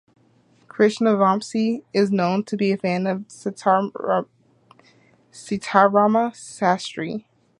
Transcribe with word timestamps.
Krishna 0.67 1.11
Vamsi 1.11 1.83
is 1.93 2.11
known 2.11 2.43
to 2.45 2.57
be 2.57 2.71
a 2.71 2.77
fan 2.77 3.05
of 3.05 3.19
Sitarama 3.27 4.25
Sastry. 5.31 7.25